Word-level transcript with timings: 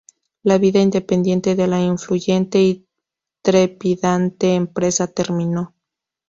La 0.41 0.57
vida 0.57 0.79
independiente 0.81 1.53
de 1.53 1.67
la 1.67 1.79
influyente 1.79 2.59
y 2.59 2.87
trepidante 3.43 4.55
empresa 4.55 5.05
terminó. 5.05 5.75